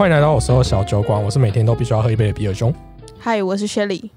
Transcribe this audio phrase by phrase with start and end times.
[0.00, 2.74] 欢迎来到我所有小酒馆，我是每天都必须要喝一杯的比尔兄。
[3.18, 4.08] 嗨，我是 Shelly。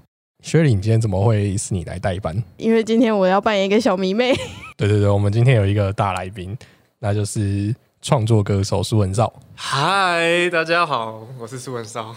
[0.42, 2.42] 薛礼，你今天怎么会是你来代班？
[2.56, 4.32] 因为今天我要扮演一个小迷妹。
[4.78, 6.56] 对对对，我们今天有一个大来宾，
[7.00, 9.30] 那就是创作歌手苏文少。
[9.56, 12.16] 嗨，大家好，我是苏文少。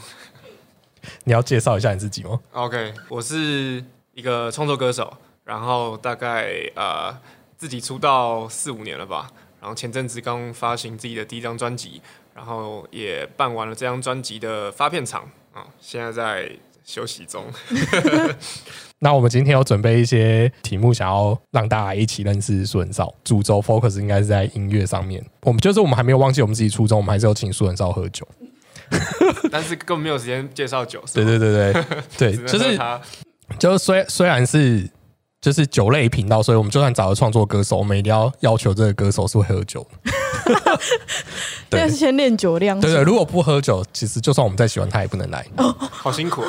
[1.26, 5.12] 你要介绍一下你自己吗？OK，我是一个创作歌手，
[5.44, 7.14] 然后大概呃
[7.58, 9.30] 自己出道四五年了吧，
[9.60, 12.02] 然后前阵子刚发行自己的第一张专辑，
[12.38, 15.24] 然后也办完了这张专辑的发片场
[15.56, 16.48] 啊、现在在
[16.86, 17.44] 休息中。
[19.00, 23.12] 那我们今天有准备一些题目，想要让大家一起认识苏文少。
[23.24, 25.24] 主轴 focus 应该是在音乐上面。
[25.42, 28.28] 我们就是我们还没有忘记我们自己初衷，我们还是有请苏文少喝酒。
[29.52, 31.84] 但是根本没有时间介绍酒，对对对对
[32.18, 33.02] 对， 就是他
[33.58, 34.88] 就是虽虽然是
[35.40, 40.12] 就是酒类频道，所以我们就算找了创作歌手，我们一定要要求这个歌手是会喝酒的。
[41.70, 42.80] 对这是先练酒量。
[42.80, 45.46] 对对，如果不喝酒，其实就算我们再喜欢他，也不能来。
[45.80, 46.48] 好辛苦、啊。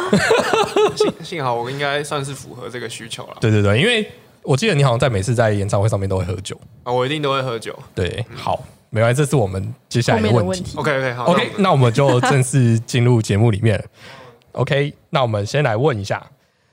[0.97, 4.11] 幸幸好我应该算是符合这个需求了对对对，因为
[4.43, 6.59] 我记得你好像在每次在演唱会上面都会喝酒。
[6.85, 7.79] 啊，我一定都会喝酒。
[7.95, 10.79] 对，好，没关系，这是我们接下后来的问题。
[10.79, 13.85] OK OK 好 OK，那我们就正式进入节目里面了。
[14.53, 16.25] OK，那我们先来问一下，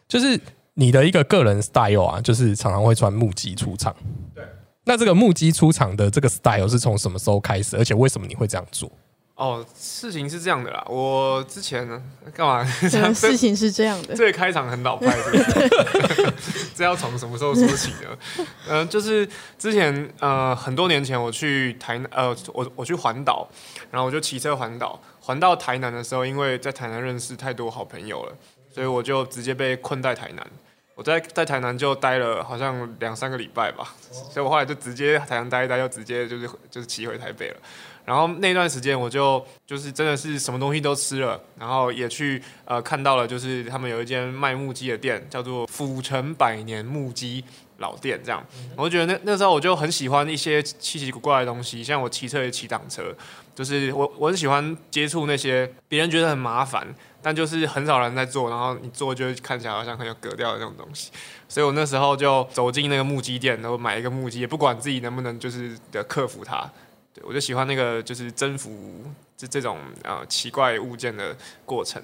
[0.07, 0.39] 就是
[0.75, 3.95] 你的一个个人 style 啊，就是常常会穿木屐出场。
[4.33, 4.43] 对。
[4.85, 7.75] 那这个木屐出场的这个 style 是从什么时候开始？
[7.75, 8.91] 而且为什么你会这样做？
[9.35, 12.01] 哦，事情是这样的啦，我之前呢
[12.33, 12.63] 干嘛？
[13.13, 16.33] 事情是这样的，这个开场很老派，是不是
[16.73, 18.45] 这要从什么时候说起呢？
[18.69, 23.45] 呃，就是之前呃很多年前我去台南，呃，我我去环岛，
[23.91, 28.33] 然后我就骑车环岛，环到台南的时候，因为在台南认识太多好朋友了，
[28.73, 30.47] 所以我就直接被困在台南。
[30.95, 37.57] 我在在台南就待了好像两三个礼拜吧，所以我后来就直接台南待一待，就直接就是就是骑回台北了。
[38.05, 47.43] 然后那段时间我就就是真的是什么东西都吃了，然后也去呃看到了，就是他们有一间卖木屐的店，叫做府城百年木屐
[47.79, 48.45] 老店，这样，
[48.77, 53.13] 我觉得那那时候我就很喜欢一些奇奇怪怪的东西，像我骑车也骑挡车，
[53.55, 56.85] 就是我我很喜欢接触那些别人觉得很麻烦，
[57.21, 61.09] 但就是很少人在做，然后你做就会看起来好像很有格调的那种东西。
[61.47, 66.69] 所以我那时候就走进那个木屐店，然后买一个木屐，也不管自己能不能就是的克服它。
[67.13, 69.01] 对我就喜欢那个就是征服
[69.37, 71.33] 这这种呃奇怪物件的
[71.63, 72.01] 过程。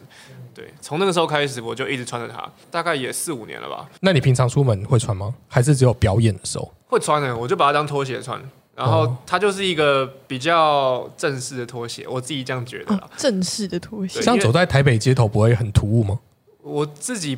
[0.55, 3.89] 对，从那个时候开始，我就一直穿着它，大概也四五年了吧。
[3.99, 5.35] 那你平常出门会穿吗？
[5.49, 6.71] 还是只有表演的时候？
[6.87, 8.41] 会穿的，我就把它当拖鞋穿。
[8.75, 13.09] 然后哦它就是一个比较正式的拖鞋，我自己这样觉得啦。
[13.17, 14.23] 正式的拖鞋对。
[14.25, 16.19] 这样走在台北街头不会很突兀吗？
[16.63, 17.37] 我自己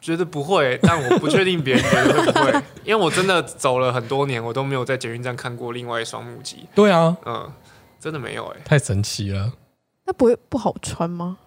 [0.00, 6.66] 觉得不会，但我不确定别人觉得会不会， 因为我真的走了很多年，我都没有在捷运站看过另外一双木屐。
[6.74, 7.50] 对啊，嗯，
[8.00, 9.52] 真的没有哎、太神奇了。
[10.06, 11.38] 那不会不好穿吗？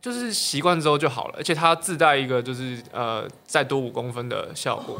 [0.00, 4.98] 就是习惯之后就好了，而且它自带一个就是呃再多五公分的效果，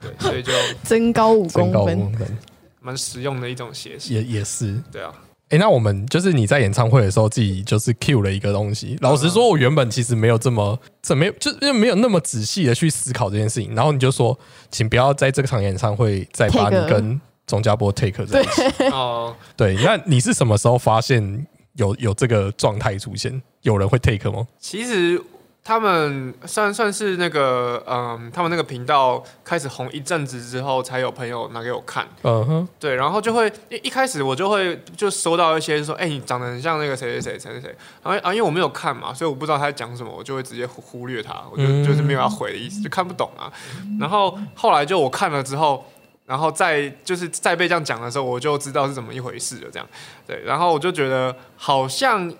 [0.00, 0.52] 对，所以就
[0.84, 2.38] 增高五身高五公，分
[2.80, 4.16] 蛮实用的一种鞋型。
[4.16, 4.80] 也也是。
[4.90, 5.12] 对啊，
[5.50, 8.96] 哎、那我们就是你在演唱会的时候，自己就是 cue 了一个东西。
[9.00, 13.74] 老实说，我原本其实没有这么、这没有，就因为没有那么仔细的去思考这件事情。
[13.74, 14.38] 然后你就说，
[14.70, 18.84] 请不要在这场演唱会再把你跟钟家波 take 在一起。
[18.92, 23.42] 哦、对，那你是什么时候发现有有这个状态出现？
[23.62, 24.46] 有人会 take 吗？
[24.58, 25.20] 其实
[25.62, 32.08] 他们算算是那个嗯，他们那个频道开始红一阵子之后，才有朋友拿给我看。
[32.22, 43.52] 嗯哼，对，然后就会一一开始我就会就收到一些说，哎、你长得很像那个谁谁谁谁谁谁，然后啊，因为我没有看嘛，所以我不知道他在讲什么，我就会直接忽忽略他，我就、嗯就是没有要回的意思，就看不懂啊。
[44.00, 45.84] 然后后来就我看了之后，
[46.24, 49.86] 然后再就是再被这样讲的时候，我就知道是怎么一回事了，这样
[50.26, 52.32] 对，然后我就觉得好像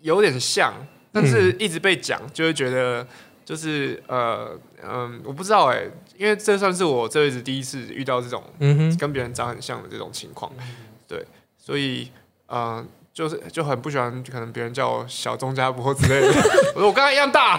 [0.00, 0.72] 有点像，
[1.12, 3.06] 但是一直被讲，就会觉得
[3.44, 5.82] 就是呃嗯，我不知道哎、
[6.16, 10.52] 因为这算是我这辈子第一次遇到这种嗯，跟别人长很像的这种情况，
[11.08, 11.26] 对，
[11.58, 12.10] 所以
[12.46, 12.84] 呃，
[13.20, 16.28] 就是就很不喜欢，可能别人叫我小钟家波之类的，
[16.74, 17.58] 我说我跟他一样大，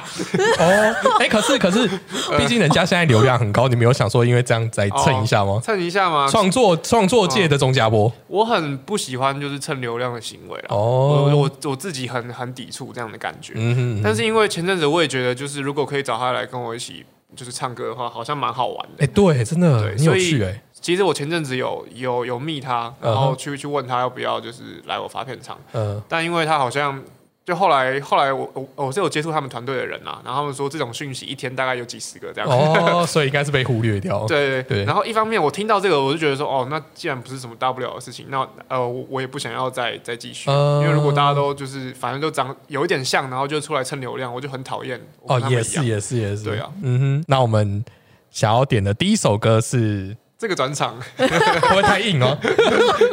[0.58, 1.88] 哦，哎、可是可是，
[2.36, 5.62] 毕竟人家现在流量很高，你没有想说因为这样再蹭一下吗？
[5.64, 6.28] 蹭一下吗？
[6.28, 17.06] 创作创作界的钟家波我很不喜欢就是蹭流量的行为哦，我我自己很很抵触这样的感觉，嗯哼，但是因为前阵子我也觉得，就是如果可以找他来跟我一起
[17.36, 19.04] 就是唱歌的话，好像蛮好玩的。
[19.04, 19.08] 哎、。
[19.08, 20.42] 对，真的对所以
[20.74, 27.04] 其实我前阵子有有有密他，然后去去问他要不要就是来我发片场，嗯、但因为他好像
[27.52, 32.50] 就后来后来我我我是有接触他们团队的人啊，然后他们说这种讯息一天大概有几十个这样。
[32.50, 34.26] 哦， 所以应该是被忽略掉。
[34.26, 44.98] 对对对然后一方面我听到这个，我就觉得说，哦，那既然不是什么大不了的事情，那呃，我我也不想要再再继续，嗯因为如果大家都就是反正都长有一点像，然后就出来蹭流量，我就很讨厌。
[45.24, 46.46] 哦，也是也是也是。
[46.46, 47.26] 对啊，嗯哼。
[47.28, 47.84] 那我们
[48.30, 51.28] 想要点的第一首歌是，这个转场 会
[51.70, 52.36] 不会太硬哦？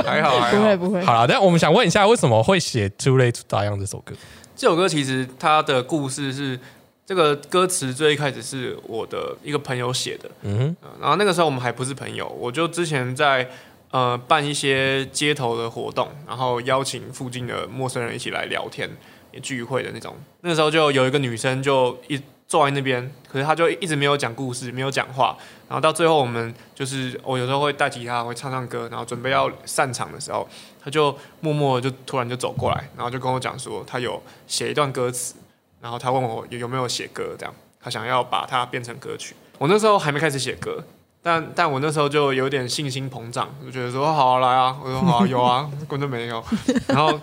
[0.02, 0.56] 还好还好。
[0.56, 4.14] 不会不会，好了，但我们想问一下，为什么会写《Too Late to Die Young》这首歌？
[4.56, 6.58] 这首歌其实它的故事是，
[7.04, 13.46] 这个歌词最一开始是我的一个朋友写的，嗯，呃然后那个时候我们还不是朋友，我就之前在
[13.90, 18.88] 呃办一些街头的活动，然后邀请附近的陌生人一起来聊天、
[19.32, 20.16] 也聚会的那种。
[20.40, 22.18] 那个时候就有一个女生就一
[22.48, 25.36] 坐在那边，可是他就一直没有讲故事，没有讲话。
[25.68, 30.48] 然后到最后我们就是我有时候会带吉他，会唱唱歌，然后准备要散场的时候，
[30.82, 35.34] 他就默默就突然就走过来，然后就跟我讲说，他有写一段歌词，
[35.82, 39.36] 然后他问我有没有写歌，这样他想要把它变成歌曲。
[39.58, 40.82] 我那时候还没开始写歌，
[41.22, 46.42] 但但我那时候就有点信心膨胀，就觉得说好、啊、来啊，我说好、啊、有啊，根本就没有。
[46.86, 47.20] 然后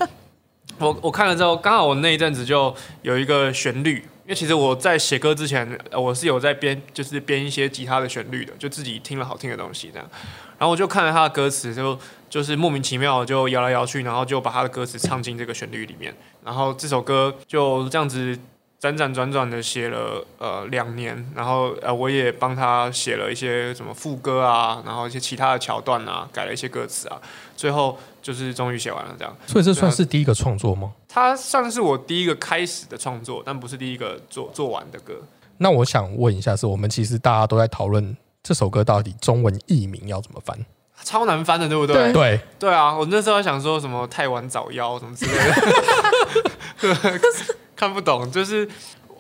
[0.77, 10.09] 我我看了之后，刚好我那一阵子就有一个旋律，因为其实我在写歌之前，我是有在编，就是编一些吉他的旋律的，就自己听了好听的东西这样。
[10.57, 11.95] 然后我就看了他的歌词，就
[12.27, 16.11] 就是莫名其妙就摇来摇去，然后就把他的歌词唱进这个旋律里面。
[16.43, 18.35] 然后这首歌就这样子
[18.81, 27.21] 辗转转转的写了呃两年，然后呃我也帮他写了一些什么副歌啊，然后一些其他的桥段啊，改了一些歌词啊，
[27.55, 29.37] 最后就是终于写完了这样。
[29.45, 30.91] 所以这算是第一个创作吗？
[31.07, 35.13] 它算是我第一个开始的创作，但不是第一个做做完的歌。
[35.59, 40.57] 那我想问一下，是我们其实大家都在讨论这首歌到底中文译名要怎么翻？
[41.03, 41.95] 超难翻的，对不对？
[41.95, 47.21] 对对，对啊，我那时候还想说什么太晚早夭什么之类的，对
[47.75, 48.31] 看不懂。
[48.31, 48.67] 就是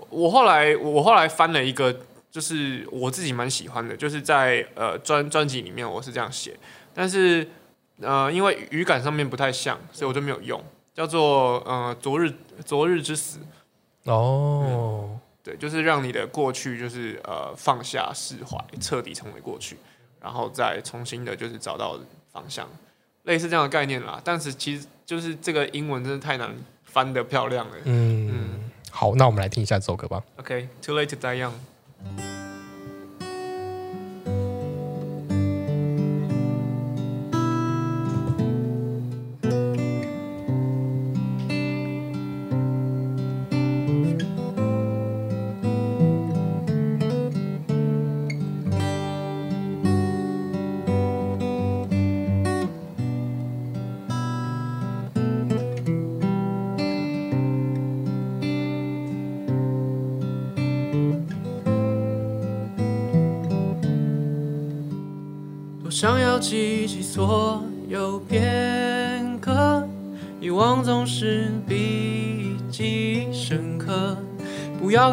[0.09, 1.95] 我后来我后来翻了一个，
[2.31, 6.57] 就是我自己蛮喜欢的，就是在呃专专辑里面我是这样写，
[6.93, 7.47] 但是
[8.01, 10.61] 呃因为语感上面不太像，所以我就没有用，
[10.93, 12.33] 叫做呃昨日
[12.65, 13.39] 昨日之死。
[14.03, 19.77] 哦，对，就是让你的过去就是呃放下释怀，彻底成为过去，
[20.21, 21.99] 然后再重新的就是找到
[22.31, 22.69] 方向，
[23.23, 24.21] 类似这样的概念啦。
[24.23, 27.73] 但是其实就是这个英文真的太难翻得漂亮了。
[27.85, 30.23] 嗯，好，那我们来听一下这首歌吧。
[30.37, 32.44] OK，Too、late to die young。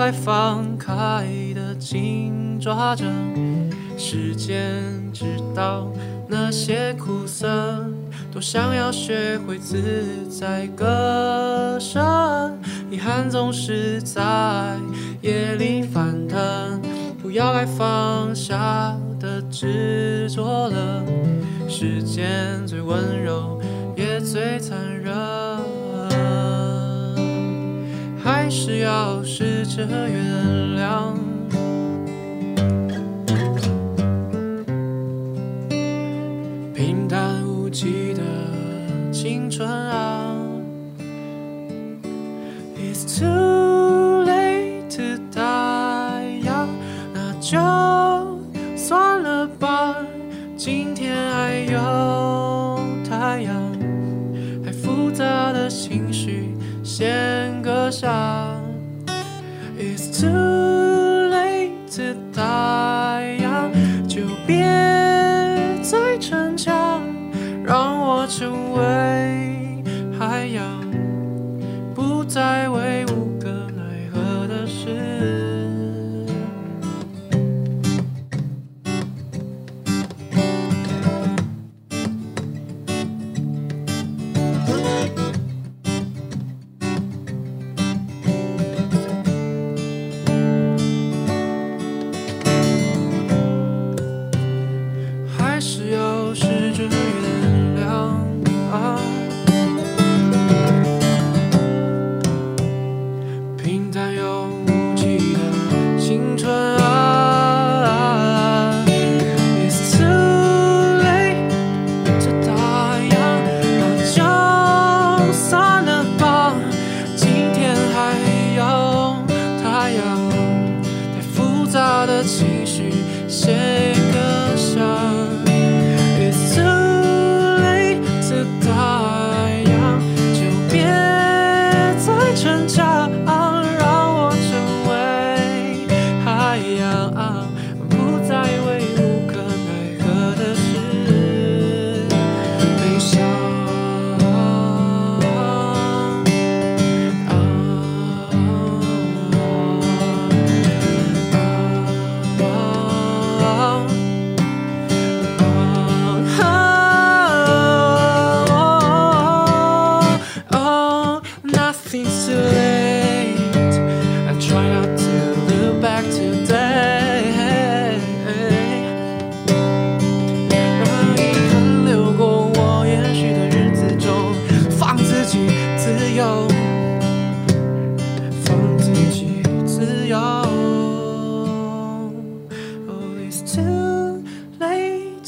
[0.04, 3.04] 该放开的紧抓着，
[3.96, 4.82] 时间
[5.12, 5.86] 知道
[6.26, 7.46] 那些苦涩。
[8.32, 12.58] 多想要学会自在歌声，
[12.90, 14.20] 遗憾总是在
[15.20, 16.82] 夜里翻腾。
[17.22, 21.04] 不要该放下的执着了，
[21.68, 23.62] 时间最温柔
[23.96, 25.14] 也最残忍，
[28.54, 31.14] 是要试着原谅。
[36.74, 38.22] 平淡无奇的
[39.10, 40.36] 青春啊
[42.76, 46.42] ，It's too late to die。
[47.14, 47.58] 那就
[48.76, 49.96] 算了吧，
[50.58, 52.78] 今天还有
[53.08, 53.54] 太阳，
[54.62, 56.54] 还复杂的情绪
[56.84, 58.41] 先搁下。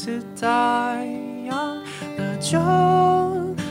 [0.05, 0.47] 是太
[1.47, 1.81] 阳，
[2.15, 2.59] 那就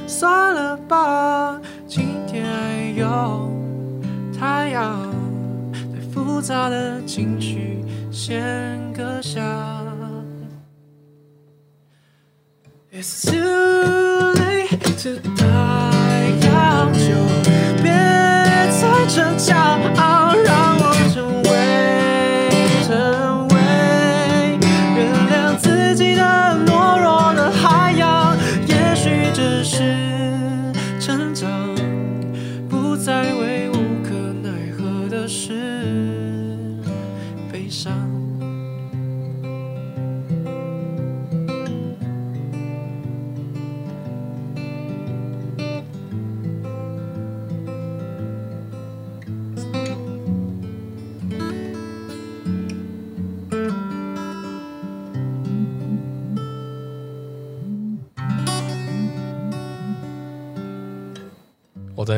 [0.04, 1.60] 算了吧。
[1.86, 3.48] 今天有
[4.36, 4.98] 太阳，
[5.92, 9.40] 最复杂的情绪先搁下。
[12.92, 17.14] It's too late to die young，就
[17.80, 17.92] 别
[18.72, 19.78] 再挣扎。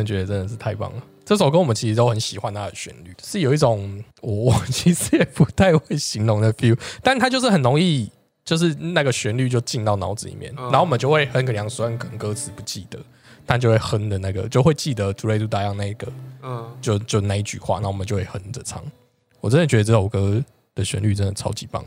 [0.06, 1.02] 觉得真的是太棒了。
[1.24, 8.08] 这首歌我们其实都很喜欢它的旋律，是有一种我我其实也不太会形容的 feel，但它就是很容易，
[8.44, 12.96] 就是那个旋律就进到脑子里面，嗯然后我们就会哼个两虽然可能歌词不记得，
[13.44, 16.06] 但就会哼的那个，就会记得 “to lay to die” 那一个，
[16.42, 18.80] 嗯，就就那一句话，然后我们就会哼着唱。
[19.40, 20.40] 我真的觉得这首歌
[20.76, 21.84] 的旋律真的超级棒，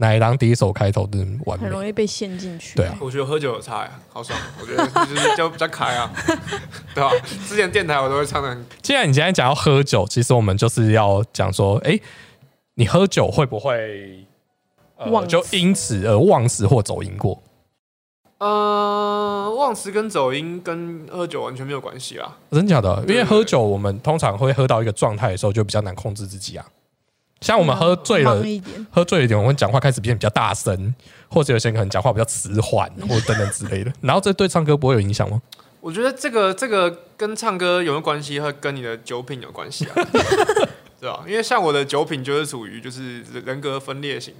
[0.00, 1.64] 拿来当第一首开头真的完美。
[1.64, 2.74] 很容易被陷进去。
[2.74, 6.10] 对啊，我觉得喝酒有差呀，好爽， 我觉得就是就比较开啊，
[6.94, 7.10] 对吧？
[7.46, 12.00] 之前电台我都会唱的很，既然你今天讲要喝酒，其实我们就是要讲说，哎、
[12.76, 14.26] 你喝酒会不会、
[14.96, 17.42] 呃、忘词就因此而忘词或走音过？
[18.38, 22.38] 呃，忘词跟走音跟喝酒完全没有关系啦。
[22.50, 22.96] 真假的？
[23.00, 26.64] 因对为喝酒，我们通常会喝到一个状态的时候，就比较难控制自己啊。
[27.40, 28.42] 像我们喝醉了
[28.90, 30.94] 喝醉了一点，我们讲话开始变得比较大声，
[31.28, 33.92] 或者有些人可能讲话比较迟缓， 或者等等之类的。
[34.02, 35.40] 然后这对唱歌不会有影响吗？
[35.80, 39.94] 我觉得这个这个跟唱歌有没有关系，和跟你的酒品有关系啊，
[41.00, 41.24] 对吧？
[41.26, 44.34] 因为像我的酒品就是属于就是人格分裂型，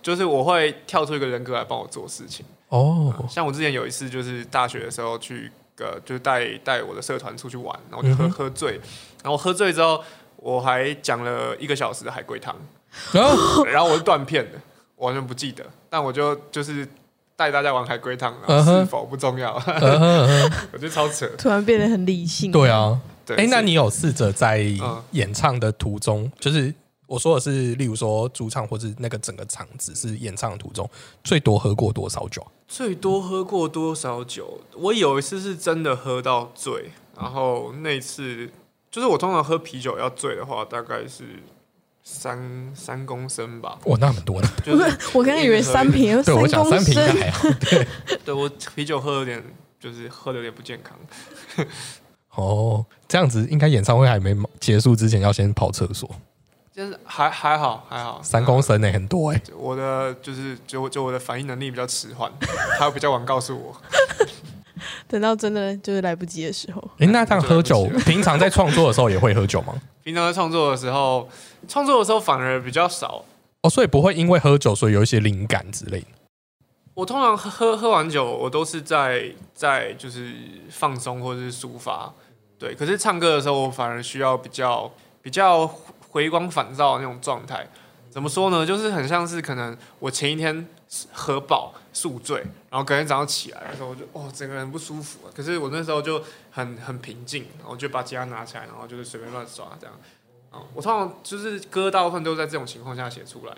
[0.00, 2.46] 就是我会跳出一个人格来帮我做事情。
[2.70, 8.80] 哦，像我之前有一次就是大学的时候去呃，就是带带我的社团出去玩，然后就喝、嗯喝醉，
[9.22, 10.02] 然后喝醉之后
[10.42, 12.54] 我还讲了一个小时的海龟汤，
[13.12, 14.58] 然后然后我是断片的，
[14.96, 16.86] 我完全不记得，但我就就是
[17.36, 18.34] 带大家玩海龟汤，
[18.64, 19.54] 是否不重要，
[20.72, 21.26] 我觉得超扯。
[21.38, 22.50] 突然变得很理性。
[22.50, 26.74] 对，啊，对，哎、那你有试着在嗯演唱的途中，就是
[27.06, 30.88] 我说的是，例如说主唱或是那个整个场子是演唱的途中，
[31.22, 32.50] 最多喝过多少酒啊？
[32.66, 34.58] 最多喝过多少酒？
[34.74, 38.50] 我有一次是真的喝到醉，然后那一次
[38.92, 41.24] 就是我通常喝啤酒要醉的话，大概是
[42.04, 44.48] 三三公升吧，哇，那么多呢。
[44.62, 44.84] 就是
[45.14, 47.48] 我刚刚以为三瓶，对我讲公三瓶应该，还好。
[47.58, 47.86] 对，
[48.22, 49.42] 对我啤酒喝有点
[49.80, 50.94] 就是喝的有点不健康。
[52.36, 56.08] 哦，这样子应该演唱会还没结束之前要先跑厕所，
[56.74, 62.30] 就是还还好还好，三公升呢、很多哎、呃我的就是就就我的反应能力比较迟缓，
[62.78, 63.74] 他比较晚告诉我。
[65.08, 69.74] 等到真的就是来不及的时候，哎、那这样喝酒，平常在创作的时候也会喝酒吗？
[70.02, 71.28] 平常在创作的时候，
[71.68, 73.24] 创作的时候反而比较少。
[73.62, 76.06] 哦，所以不会因为喝酒所以有一些灵感之类的。
[76.94, 80.34] 我通常喝喝喝完酒，我都是在在就是
[80.68, 82.12] 放松或者是抒发，
[82.58, 82.74] 对。
[82.74, 84.90] 可是唱歌的时候，我反而需要比较
[85.22, 85.66] 比较
[86.10, 87.66] 回光返照的那种状态。
[88.10, 88.66] 怎么说呢？
[88.66, 90.66] 就是很像是可能我前一天
[91.12, 92.42] 喝饱宿醉，
[92.72, 99.94] 然后隔天早上起来的时候，我就哦整个人不舒服、可是我那时候就很很平静，然后就把吉他拿起来，然后就是随便乱刷这样。
[100.50, 103.54] 啊、我通常就是歌大部分都在这种情况下写出来，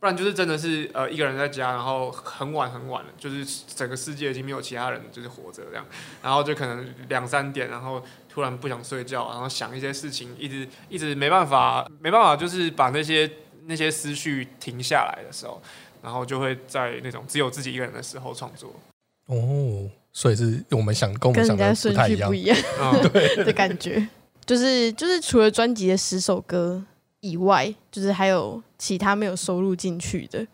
[0.00, 3.44] 不然就是真的是呃一个人在家，然后很晚很晚了，就是
[3.76, 5.86] 整个世界已经没有其他人就是活着这样，
[6.20, 13.30] 然后就可能两三点，然后突然不想睡觉，然后想一些事情，一直一直没办法没办法，就是把那些
[13.68, 15.60] 那些思绪停下来的时候，
[16.02, 18.72] 然后就会在那种只有自己一个人的时候创作。
[19.26, 22.34] 哦，所以是我们想跟我们想的跟人家不太一样顺序不。
[22.34, 24.08] 一样嗯， 的感觉。
[24.46, 26.82] 就是就是除了专辑的十首歌
[27.20, 30.46] 以外，就是还有其他没有收录进去的，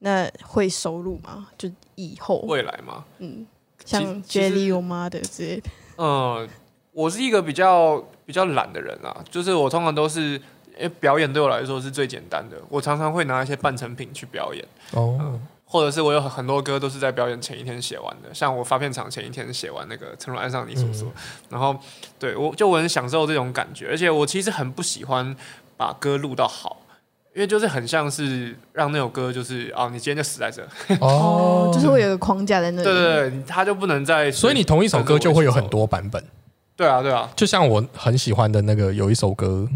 [0.00, 1.48] 那会收录吗？
[1.56, 3.46] 就以后，未来吗，嗯，
[3.86, 6.46] 像 Jelly 有妈的之类的，嗯，
[6.92, 10.38] 我是一个比较比较懒的人啊，就是我通常都是，
[10.78, 21.12] 因为表演对我来说是最简单的，我常常会拿一些半成品去表演，哦，或者是我有很多歌都是在表演前一天写完的，像我发片场前一天写完那个《乘龙爱上你》所说，
[21.50, 21.76] 然后
[22.18, 25.36] 对我就我很享受这种感觉，而且我其实很不喜欢
[25.76, 26.78] 把歌录到好。
[27.34, 30.66] 因为就是很像是让那首歌就是啊，你今天就死在这，
[31.00, 32.84] 哦， 就是会有个框架在那里。
[32.84, 36.20] 对对对，他就不能再，所以你同一首歌就会有很多版本。
[36.74, 39.68] 对啊对啊，就像我很喜欢的那个有一首歌，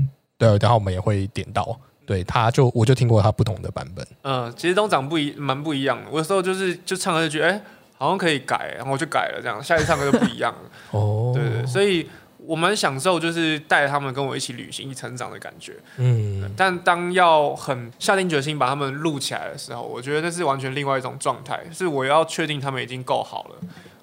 [0.42, 4.04] 对，然后我们也会点到，对，他就我就听过他不同的版本。
[4.22, 6.10] 嗯，其实都长不一，蛮不一样的。
[6.10, 7.62] 我有时候就是就唱歌就觉得，哎、
[7.96, 10.70] 好像可以改，然后我就改了，这样下一次唱歌就不一样了。
[10.90, 12.08] 哦，对对，对所以
[12.38, 15.74] 我蛮享受就是带他们跟我一起旅行、一起成长的感觉。
[15.98, 23.56] 嗯，但当要很下定决心把他们录起来的时候，我觉得那是完全另外一种状态，是我要确定他们已经够好了。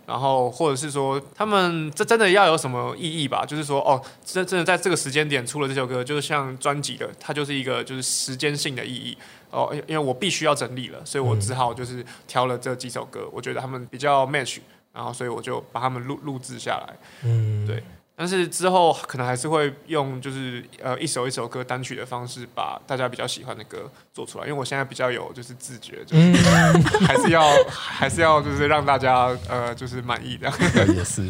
[0.10, 3.46] 然后，或者是说，他们这真的要有什么意义吧？
[3.46, 9.16] 就是说，哦，真真的在这个时间点出了这首歌，就是像专辑的，它就是一个就是时间性的意义。
[9.52, 14.58] 哦，因因为我必须要整理了，所以我只好就是挑了这几首歌，我觉得他们比较 match，
[14.92, 16.96] 然后所以我就把他们录录制下来。
[17.24, 17.84] 嗯，对
[18.20, 24.46] 但是之后可能还是会用就是呃一首一首歌单曲的方式，把大家比较喜欢的歌做出来。
[24.46, 30.52] 因为我现在比较有就是自觉，就是嗯， 还是要 还是要就是让大家呃就是满意的。
[30.74, 31.26] 对 也是。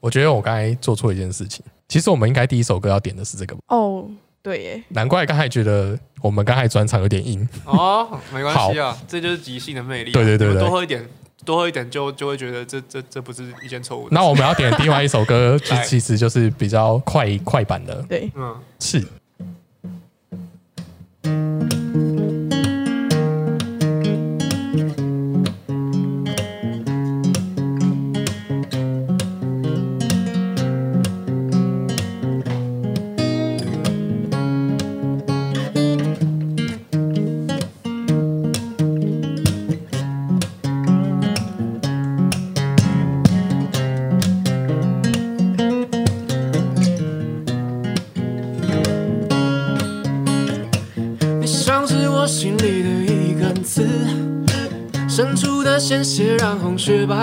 [0.00, 4.04] 我觉得我刚才做错一件事情，其实我们应该第一首歌要点的是这个吧，哦，
[4.42, 7.48] 对耶，难怪刚才觉得我们刚才专场有点硬。
[7.64, 11.08] 哦，没关系啊，这就是即兴的魅力对对对多喝一点，
[11.44, 14.08] 多喝一点就就会觉得这这这不是一件错误。
[14.10, 19.04] 那我们要点另外一首歌，就其实就是比较快快版的对，嗯，是。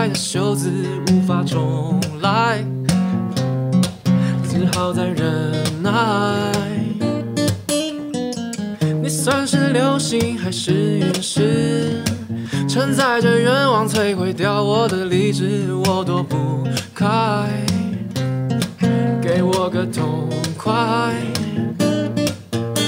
[0.09, 0.71] 的袖子
[1.11, 2.65] 无法重来，
[4.43, 5.91] 只好再忍耐。
[9.03, 12.01] 你算是流星还是陨石？
[12.67, 17.05] 承载着愿望摧毁掉我的理智，我躲不开。
[19.21, 20.73] 给我个痛快。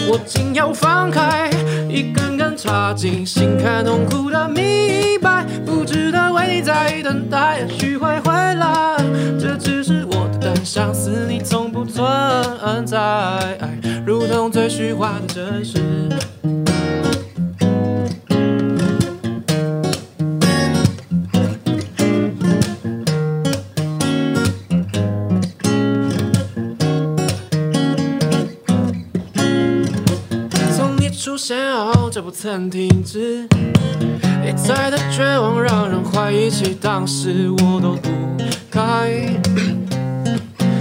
[0.10, 1.52] 我竟要放开，
[1.88, 5.11] 一根根插进心坎，痛苦的明白，不值得为你在
[7.12, 8.96] 等待，也许会回来。
[9.38, 12.06] 这只是我的单相思，你从不存
[12.86, 13.58] 在，
[14.06, 16.08] 如同最虚幻的真实。
[30.74, 33.46] 从你出现后就不曾停止，
[34.52, 38.10] 一再的绝望让人怀疑起当时我都不
[38.70, 38.80] 该。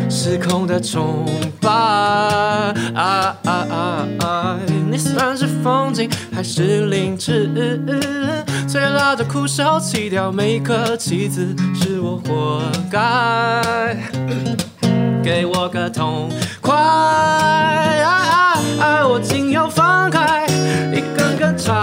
[0.09, 1.25] 失控的崇
[1.61, 4.59] 拜，啊啊啊啊！
[4.91, 7.49] 你算是风景还是凌迟？
[8.69, 13.97] 催拉着苦笑，弃掉每颗棋子，是我活该。
[15.23, 16.29] 给我个痛
[16.61, 16.75] 快！
[19.09, 20.47] 我竟要放开，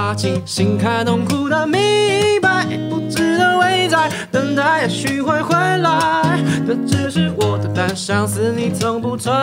[0.07, 6.39] 根插进心坎，痛苦的明白，不值得为在等待，也许会回来。
[6.65, 9.35] 这只是我的单相思，你从不存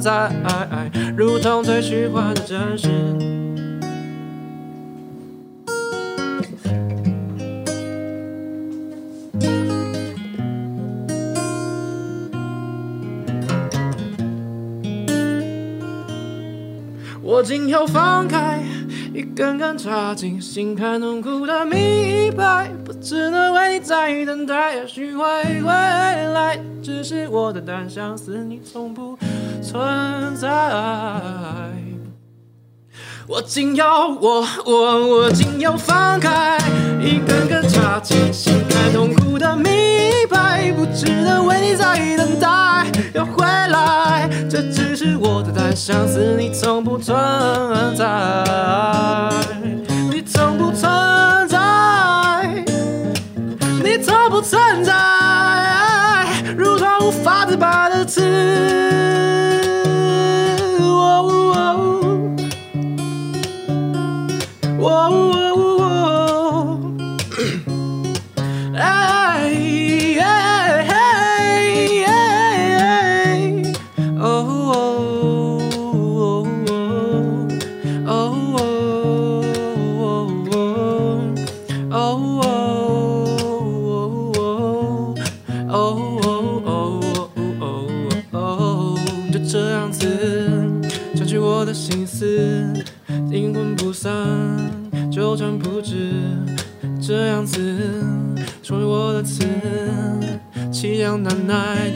[0.00, 0.30] 在，
[1.16, 2.88] 如同最虚幻的真实。
[17.22, 18.59] 我今后放开，
[19.12, 25.24] 一根根插进心坎，痛苦的明白，我只能为你在等待，也许会
[25.62, 29.18] 回来，只是我的单相思，你从不
[29.60, 30.48] 存在。
[33.30, 36.58] 我竟要我我我竟要放开，
[37.00, 39.70] 一根根插进心坎，痛苦的明
[40.28, 47.16] 白，不值得为你再等待，要回来，这只是我的单相思，你从不存
[47.96, 48.04] 在，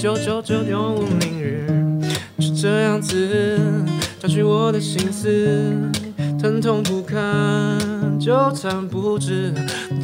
[0.04, 1.66] 九九九永无明日，
[2.38, 3.58] 就这样子
[4.20, 5.90] 占据我的心思，
[6.38, 9.50] 疼痛不堪，纠缠不止，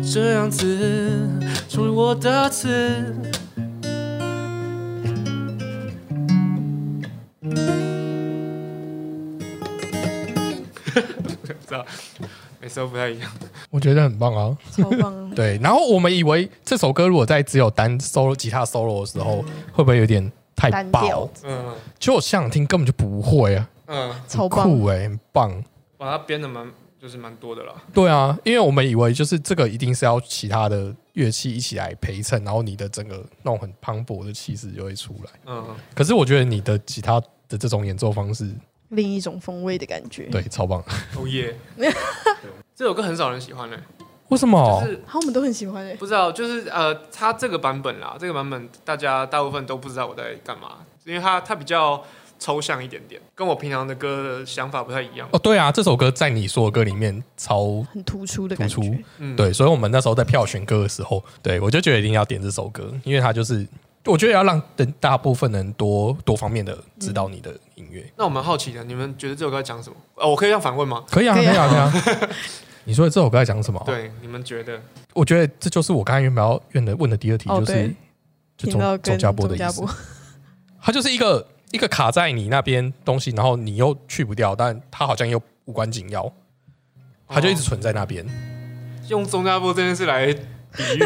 [0.02, 1.28] 这样子
[1.68, 3.14] 成为我的词。
[11.66, 11.84] 知道，
[12.58, 13.30] 每次都不太一样。
[13.68, 14.56] 我觉得很棒啊。
[14.74, 15.19] 超棒！
[15.40, 21.30] 对，然后我们以为这首歌如果在只有单 solo 吉他 solo 的时候，会不会有点太单调爆？
[21.44, 24.68] 嗯就我想听根本就不会啊，嗯，超棒！
[24.68, 25.64] 酷哎、很棒。
[25.96, 27.72] 把它编的蛮就是蛮多的啦。
[27.94, 35.30] 对啊，因为我们以为就是这个一定是要其他的乐器一起来陪衬，然后你的整个那种很磅礴的气势就会出来。
[35.46, 38.46] 嗯，可是我觉得你的吉他的这种演奏方式，
[38.90, 40.24] 另一种风味的感觉。
[40.24, 40.84] 对，超棒。
[41.16, 41.56] 哦耶！
[42.76, 43.78] 这首歌很少人喜欢嘞、
[44.30, 44.80] 为什么？
[44.82, 45.94] 就是好，我们都很喜欢诶。
[45.96, 52.02] 不知道，就是呃，他这个版本啦，这个版本大家大部分都不知道我在干嘛，因为他他比较
[52.38, 55.28] 抽象一点点，跟我平常的歌的想法不太一样。
[55.32, 59.04] 哦，对啊，这首歌在你说的歌里面超很突出的感突出觉。
[59.18, 63.66] 嗯，对，所以我们那时候在票选歌的时候，对我就觉得一定要点这首歌，因为它就是
[64.06, 68.10] 我觉得要让等大部分人多多方面的知道你的音乐。
[68.16, 69.96] 那我蛮好奇的，你们觉得这首歌在讲什么？
[70.14, 71.04] 呃，我可以这样反问吗？
[71.10, 72.30] 可以啊，可可以啊以啊，可以啊。
[72.90, 74.82] 你说这首歌在讲什么？，对，你们觉得？
[75.14, 77.94] 我觉得这就是我刚才原本要问的问的第二题，就是
[78.56, 79.94] 就听到跟周周家波的意思周家波。
[80.80, 86.32] 它就是一个一个卡在你那边东西，然后你又去不掉，但它好像又无关紧要，
[87.28, 88.26] 它就一直存在那边。
[89.06, 90.34] 用钟家波这件事来
[90.76, 91.04] 比喻，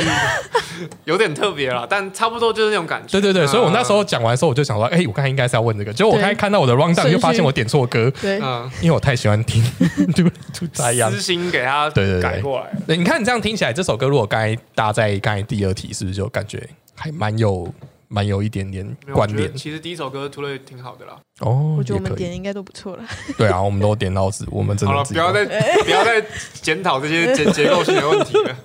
[1.04, 3.08] 有点特别了，但差不多就是那种感觉。
[3.08, 6.22] 对对对，所以我那时候嗯讲完的时候，我就想说，哎、我刚才应该是要问这个，结果我对。
[6.22, 7.12] 刚才看到我的 round down，顺序。
[7.14, 9.62] 又发现我点错歌，对，嗯，因为我太喜欢听，
[10.14, 11.10] 就就这样。
[11.10, 11.20] 私。
[11.24, 12.66] 心给他对对对改过来。
[12.86, 16.62] 对，你看你这样听起来，这首歌如果刚才搭在刚才第二题，是不是就感觉
[16.94, 17.66] 还蛮有
[18.08, 19.58] 蛮有一点点没有关联我觉得？
[19.58, 21.18] 其实第一首歌突然挺好的啦。
[21.40, 23.04] 哦，我觉得我们点的应该都不错了。
[23.36, 25.44] 对啊，我们都点到是，我们真的好了，的不要再
[25.84, 26.24] 不要再
[26.62, 28.56] 检讨这些 结结构性的问题了。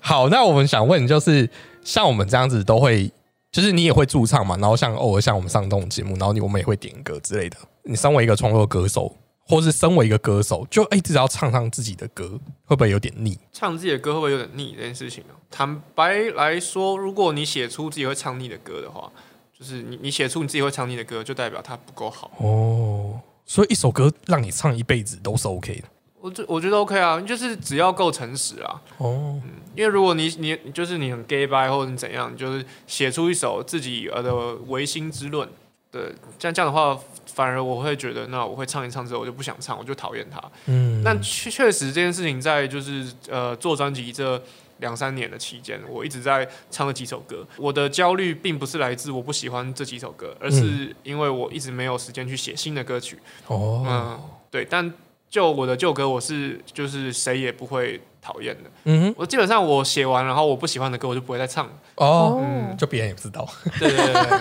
[0.00, 1.48] 好，那我们想问，就是
[1.82, 3.10] 像我们这样子都会，
[3.52, 7.56] 就是你也会驻唱嘛，然后像偶尔像我们上这种节目，然后你我们也会点歌之类的。
[7.84, 9.14] 你身为一个创作歌手，
[9.46, 13.38] 或是身为一个歌手，就哎、一直要唱唱自己的歌，会不会有点腻？
[13.52, 15.34] 唱自己的歌会不会有点腻这件事情呢？
[15.50, 19.10] 坦白来说，如果你写出自己会唱腻的歌的话，
[19.56, 22.30] 就是你你写出你自己会唱腻的歌，就代表它不够好。
[22.38, 25.88] 哦，所以一首歌让你唱一辈子都是 OK 的。
[26.20, 28.80] 我觉我觉得 OK 啊，就是只要够诚实啊。
[28.96, 29.38] 哦，
[29.76, 34.34] 因为如果你你你就是你很 gay bye 或者你怎样，你就是写出一首自己呃的
[34.68, 35.46] 唯心之论，
[35.94, 40.42] 对，这样这样的话，反而我会觉得，那我会唱一唱之后，我就不想唱，我就讨厌它。
[40.66, 44.42] 嗯，但确确实这件事情在就是呃做专辑这
[44.78, 47.46] 两三年的期间，我一直在唱了几首歌。
[47.56, 53.20] 我的焦虑并不是来自我不喜欢这几首歌，而是因为我一直没有时间去写新的歌曲。
[53.46, 54.66] 哦，嗯，对。
[54.68, 54.92] 但
[55.30, 58.70] 就我的旧歌，我是就是谁也不会讨厌的。
[58.84, 61.68] 嗯哼，我基本上我写完，然后我不喜欢的歌，我就不会再唱。
[61.94, 63.48] 哦，嗯就别人也不知道。
[63.78, 64.40] 对对对对，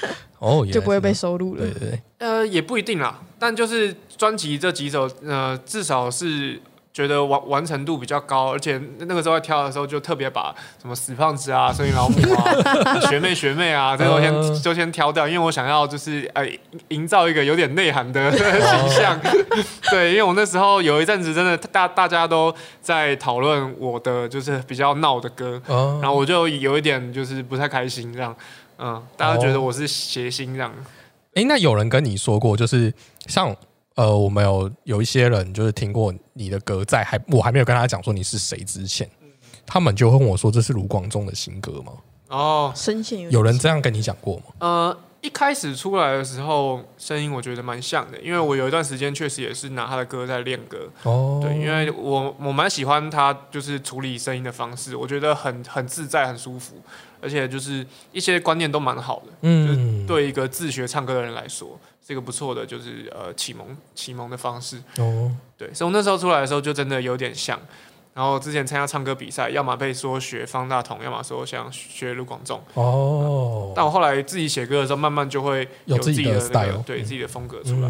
[0.38, 1.60] 哦，就不会被收录了。
[1.60, 3.20] 对对对，呃，也不一定啦。
[3.38, 6.60] 但就是专辑这几首，呃，至少是
[6.92, 16.46] 觉得完完成度比较高，而且那个时候在挑的时候就特别把什么死胖子啊、声音老母啊、 学妹学妹啊，这个我先嗯就先挑掉，因为我想要就是呃
[16.88, 19.18] 营造一个有点内涵的 形象。
[19.90, 28.34] 对，因为我那时候有一阵子真的大大家都在讨论我的就是比较闹的歌，哦然后我就有一点就是不太开心这样。
[28.78, 30.72] 嗯，大家觉得我是谐星这样。
[31.34, 32.92] 哎、那有人跟你说过，就是
[33.26, 33.54] 像
[33.96, 39.08] 呃，我们有有一些人就是听过你的歌，在还我还没有跟他讲说你是谁之前，
[39.66, 41.92] 他们就会问我说这是卢广仲的新歌吗？
[42.28, 44.42] 哦，声线有有人这样跟你讲过吗？
[44.58, 50.88] 呃，一开始出来的时候，声音我觉得蛮像的，因为我有一段时间确实也是拿他的歌在练歌。
[51.04, 56.76] 哦，对，因为我我蛮喜欢他就是处理声音的方式，我觉得很很自在，很舒服，
[57.24, 59.32] 而且就是一些观念都蛮好的。
[59.40, 64.76] 嗯，对一个自学唱歌的人来说，是一个不错的，就是呃启蒙启蒙的方式。
[64.98, 67.58] 哦，对，所以我那时候出来的时候就真的有点像。
[68.12, 72.62] 然后之前参加唱歌比赛，要么被说学方大同，要么说像学卢广仲。
[72.74, 77.88] 哦，但我后来自己写歌的时候，慢慢就会有自己的 style 对自己的风格出来。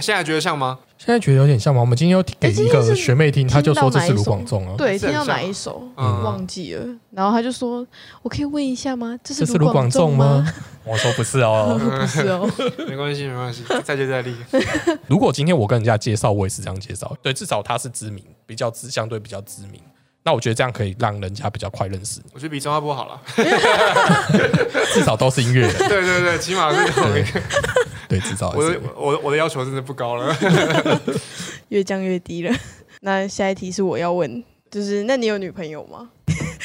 [0.00, 0.78] 现在觉得像吗？
[0.98, 1.80] 现在觉得有点像吗？
[1.80, 7.86] 我们今天有给一个学妹听，她就说这是卢广仲啊，对，听到哪一首嗯忘记了，然后她就说
[8.22, 9.18] ：“我可以问一下吗？
[9.22, 10.46] 这是卢广仲仲吗？？”
[10.84, 11.78] 我说不是哦。
[11.80, 12.50] 不是哦，
[12.88, 14.34] 没关系，没关系，再接再厉。
[15.06, 19.80] 如果今天我跟人家介绍，我也是这样介绍，对，至少他是知名，比较知相对比较知名。
[20.26, 23.20] 那我觉得这样可以让人家比较快认识你，我觉得比中华波好了。
[24.94, 27.40] 至少都是音乐人， 对对对，起码是同一个。
[28.08, 30.34] 对，至少我的我的我的要求真的不高了。
[31.68, 32.54] 越降越低了。
[33.00, 36.08] 那下一题是我要问，就是那你有女朋友吗？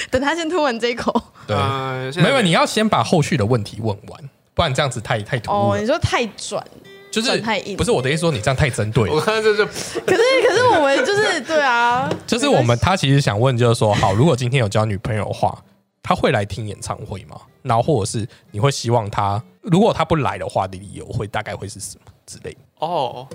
[0.10, 1.13] 等他先吐完这一口。
[1.45, 1.56] 对。
[1.56, 5.86] 呃，没有，你要先把后续的问题问完，不然这样子太太突兀哦，你。
[5.86, 6.65] 说太转，
[7.12, 15.58] 就是太硬不是我的意思说你这样太针对了我，看这就可是可是我们就是对啊，就是我们他其实想问，就是说，好，如果今天有交女朋友的话，
[16.04, 17.39] 他会来听演唱会吗？
[17.62, 22.60] 然后或者是你会希望他，如果他不来的话的理由会大概会是什么之类的？
[22.80, 23.28] 哦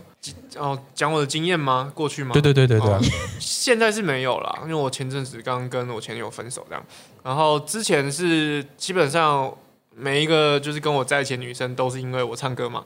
[0.56, 1.92] 哦讲我的经验吗？
[1.94, 2.32] 过去吗？
[2.32, 3.04] 对对对对对啊哦，
[3.38, 6.82] 现在是没有啦，因为我前阵子刚跟我前女友分手这样，
[7.22, 9.52] 然后之前是基本上
[9.94, 12.82] 每一个就是跟我在一起的女生都是因为我唱歌嘛，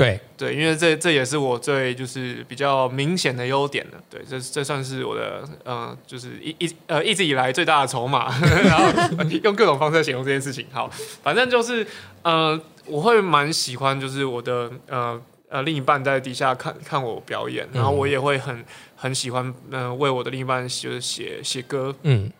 [0.00, 8.32] 对，对，因为这这也是我最就是比较明显的优点了，对，这这算是我的呃，就是一一呃一直以来最大的筹码，
[8.64, 10.64] 然后用各种方式来形容这件事情。
[10.72, 10.88] 好，
[11.22, 11.86] 反正就是
[12.22, 18.64] 呃，我会蛮喜欢就是我的呃呃另一半在底下看看我表演，然后我也会很
[18.96, 22.32] 很喜欢呃为我的另一半就是写写歌，嗯。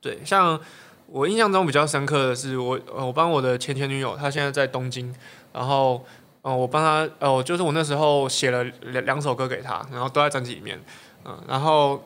[0.00, 0.60] 对，像
[1.06, 5.14] 我印象中比较深刻的是我，呃，我帮我的前前女友，她现在在东京，
[5.50, 6.04] 然后，
[6.44, 10.78] 呃，我帮他，哦，就是我那时候写了两两首歌给他，然后都在专辑里面，
[11.24, 12.04] 嗯、然后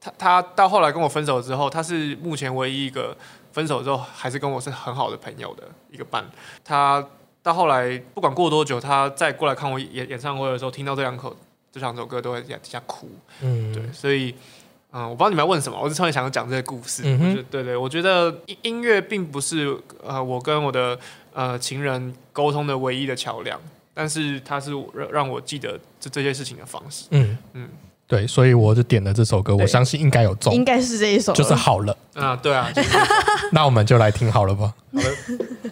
[0.00, 3.16] 他他到后来跟我分手之后，他是目前唯一一个
[3.52, 6.28] 分手之后还是跟我是很好的朋友的一个伴，
[6.64, 7.06] 他
[7.44, 11.36] 到后来不管过多久，他再过来看我演演唱会的时候，听到这两口
[11.70, 13.08] 这两首歌都会在底下哭，
[13.40, 14.34] 嗯，对，所以，
[14.90, 17.02] 嗯，我不知道你们要问什么，我是突然想要讲这个故事。
[17.04, 20.98] 嗯我觉得对对，我觉得音音乐并不是呃我跟我的
[21.32, 23.60] 呃情人沟通的唯一的桥梁，
[23.98, 27.06] 但是它是让让我记得这这些事情的方式。
[27.12, 27.68] 嗯嗯嗯，
[28.06, 31.96] 对，所以我就点了这首歌，我相信应该有中应，该是这一首，就是好了。
[32.12, 32.90] 啊，对啊，就是
[33.52, 34.74] 那我们就来听好了吧。
[34.92, 35.70] 好的。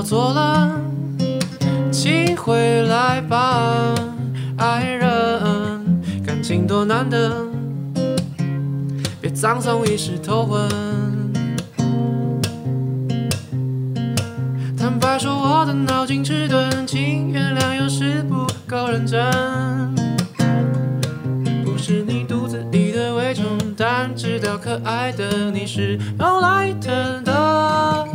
[0.00, 0.80] 我错了，
[1.92, 3.94] 请回来吧，
[4.56, 7.46] 爱人，感情多难得，
[9.20, 10.66] 别葬送一时头昏。
[14.74, 19.22] 坦白说，我的脑筋迟钝，请原谅有时不够认真。
[21.62, 23.44] 不是你肚子里的蛔虫，
[23.76, 28.09] 但知道可爱的你是用来疼的。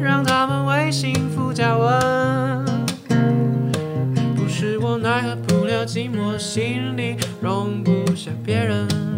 [0.00, 2.64] 让他们为幸福加温。
[4.34, 9.11] 不是我奈何不了寂寞，心里容不下别人。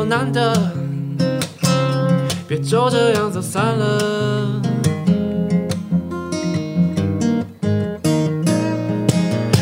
[0.00, 0.54] 多难得，
[2.48, 4.62] 别就这样走散了。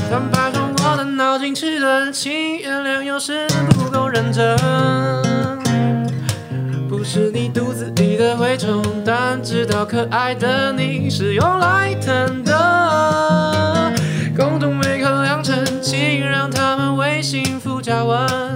[0.09, 4.57] 坦白说，我的脑筋迟钝，请原谅，有时不够认真。
[6.89, 13.93] 不是你肚子里的蛔虫，但知道可爱的你是用来疼的。
[14.37, 18.48] 共同每个良辰，请让他们为幸福加温。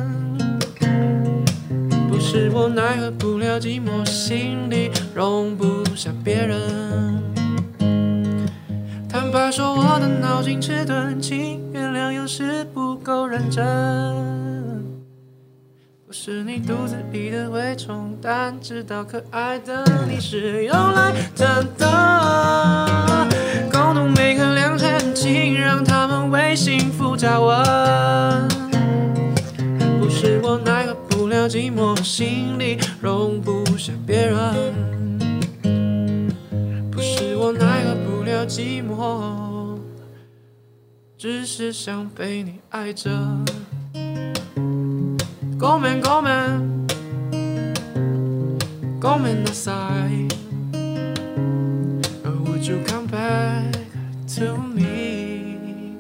[2.75, 6.59] 奈何不了寂寞，心里容不下别人。
[9.09, 13.63] 坦白说，我的脑筋迟钝，请原谅，有时不够认真。
[16.07, 23.29] 不是你肚子里的蛔虫，但知道可爱的你是用来疼的。
[23.71, 28.49] 共度每个良辰，请让他们为幸福加温。
[30.01, 30.95] 不是我奈何
[31.32, 34.74] 了寂寞，心里容不下别人。
[36.92, 39.80] 不是我奈何不了寂寞，
[41.18, 43.10] 只是想被你爱着。
[45.60, 46.86] ごめんごめん
[49.00, 50.28] ごめんなさい
[52.24, 53.72] Or Would you come back
[54.38, 55.96] to me？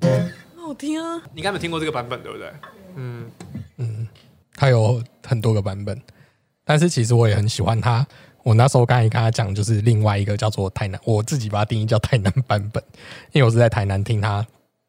[0.00, 1.22] 很好听啊！
[1.32, 2.52] 你应该没听过这个版本，对不对？
[2.97, 3.31] 嗯
[3.77, 4.07] 嗯，
[4.55, 6.01] 它有很多个版本，
[6.65, 8.05] 但是其实我也很喜欢它。
[8.43, 12.81] 我那时候刚才跟他讲，就是另外一个叫做台南，我自己把它定义叫台南版本，
[13.33, 14.45] 因为我是在台南听他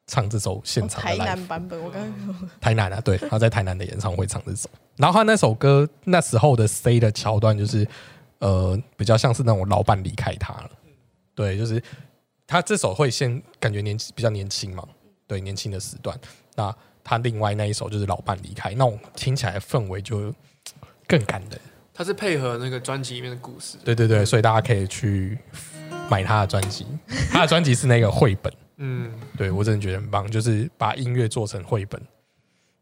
[0.06, 4.70] 唱这首现场的台南版本，我刚刚台南啊，对，他在台南的演唱会唱这首。
[4.96, 7.86] 然后他那首歌那时候的 C 的桥段，就是
[8.38, 10.70] 呃比较像是那种老板离开他了，
[11.34, 11.82] 对，就是
[12.46, 14.86] 他这首会先感觉年比较年轻嘛，
[15.26, 16.16] 对，年轻的时段。
[16.54, 16.74] 那
[17.08, 20.30] 他另外那一首就是老伴离开，那种听起来氛围就
[21.08, 21.58] 更感人。
[21.94, 23.78] 他是配合那个专辑里面的故事。
[23.82, 25.38] 对对对，所以大家可以去
[26.10, 26.86] 买他的专辑，
[27.32, 28.52] 他的专辑是那个绘本。
[28.76, 32.00] 嗯，对我真的觉得很棒，就是把音乐做成绘本。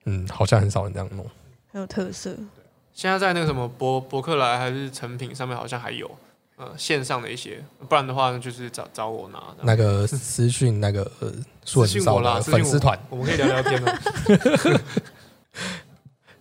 [0.07, 1.25] 嗯，好像很少人这样弄。
[1.71, 2.37] 很有特色。
[2.93, 6.11] 现在在那个什么博博客来还是成品上面好像还有
[6.57, 9.41] 呃线上的一些，不然的话就是找找我拿。
[9.62, 11.33] 那个私讯那个呃，
[11.67, 14.81] 素很少私讯我啦，的粉丝团，我，我们可以聊聊天的。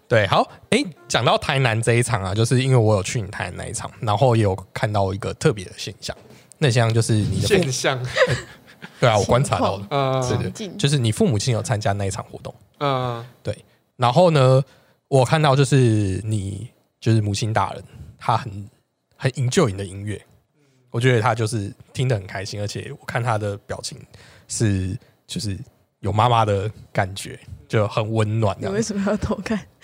[0.07, 6.15] 对，好，诶，讲到台南这一场啊，就是因为我有去你台南那一场，然后也有看到一个特别的现象，
[6.59, 8.07] 那现象就是你的父现象，
[9.01, 14.63] 对啊，我观察到了，呃，是的，就是你父母亲有参加那一场活动，嗯，对，然后呢，
[15.07, 17.83] 我看到就是你就是母亲大人，
[18.19, 18.69] 他很
[19.17, 20.23] 很 enjoy 你的音乐，
[20.91, 23.97] 我觉得他就是听得很开心，而且我看他的表情
[24.47, 24.95] 是
[25.27, 25.57] 就是
[25.99, 29.59] 有妈妈的感觉，就很温暖你为什么要偷看？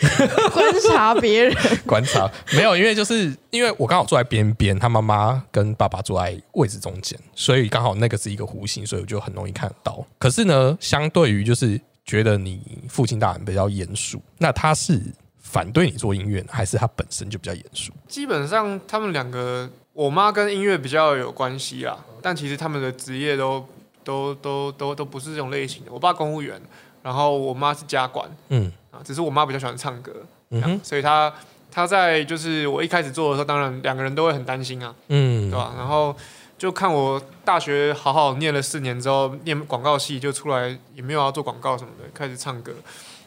[0.53, 10.05] 观察别人， 观察没有，因为就是因为我刚好坐在边边，他妈妈跟爸爸坐在位置中间，所以刚好那个是一个弧形，所以我就很容易看得到。
[10.19, 15.01] 可是呢，相对于就是觉得你父亲大人比较严肃，那他是
[15.39, 17.91] 反对你做音乐呢，还是他本身就比较严肃？
[18.07, 23.65] 基本上他们两个，我妈跟音乐比较有关系啦，但其实他们的职业都
[24.11, 25.91] 都都都都不是这种类型的。
[25.91, 26.59] 我爸公务员，
[27.01, 30.11] 然后我妈是家管嗯啊，只是我妈比较喜欢唱歌，
[30.49, 31.33] 嗯哼所以她
[31.71, 35.73] 她在就是我一开始做的时候，当然两个人都会很担心啊，嗯对吧？
[35.77, 36.13] 然后
[36.57, 42.73] 就看我大学好好念了四年之后，念广告系就出来，也没有要做广告什么的，开始唱歌。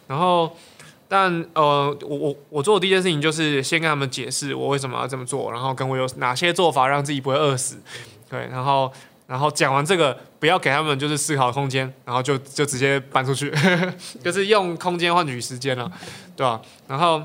[0.07, 0.55] 然后，
[1.09, 7.79] 但呃，我我我做的第一件事情就是先跟他们解释我为什么要这么做，然后跟我有哪些做法让自己不会饿死。
[8.29, 8.93] 对，然后
[9.27, 13.53] 然后讲完这个，不要给他们就是思考空间，然后就就直接搬出去，
[14.23, 15.91] 就是用空间换取时间了，
[16.37, 16.61] 对吧？
[16.89, 17.23] 然后。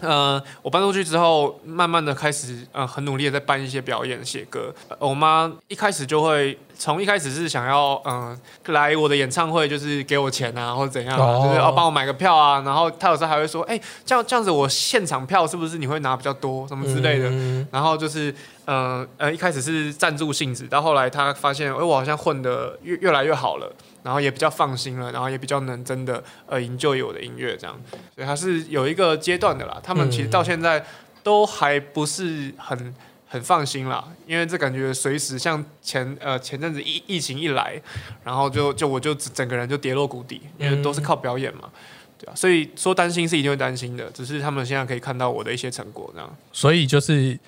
[0.00, 4.72] 呃，我搬出去之后，慢慢的开始呃，很努力的在办一些表演、写歌。
[5.00, 12.60] 我妈一开始就会从一开始是想要嗯、呃来我的演唱会，就是给我钱啊，或者怎样就是要帮我买个票啊。
[12.62, 17.28] 然后他有时候还会说，哎、这样这样子我现场票是不是你会拿比较多，什么之类的。
[17.30, 23.72] 嗯然后就是呃呃，一开始是赞助性质，到后来他发现，哎、我好像混的越越来越好了，
[24.02, 27.80] 然后也比较放心了，然后也比较能真的呃营救我的音乐这样，
[28.12, 29.78] 所以他是有一个阶段的啦。
[29.84, 30.84] 他们其实到现在
[31.22, 32.92] 都还不是很。
[33.32, 37.80] 很放心啦，因为这感觉随时像前呃前阵子疫疫情一来，
[38.22, 41.70] 然后就就我就整整个人就跌落谷底，因为都是靠表演嘛，
[42.18, 46.36] 对啊，所以说担心是一定会担心的，只是他们现在可以看到我的一些成果这样。
[46.52, 47.38] 所以就是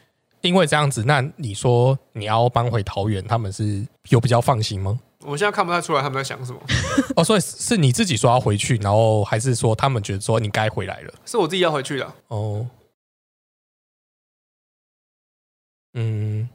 [0.41, 4.99] 因为这样子，那你说你要搬回桃园，他们是有比较放心吗？
[5.27, 6.59] 我现在看不太出来他们在想什么，
[7.17, 11.15] 哦，所以是你自己说要回去，然后还是说他们觉得说你该回来了？
[11.27, 12.11] 是我自己要回去的。
[12.29, 12.67] 哦，
[15.95, 16.49] 嗯，